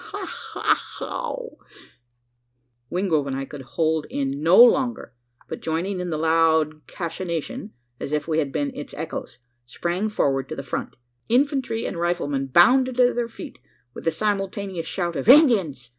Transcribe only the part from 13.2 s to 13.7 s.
feet,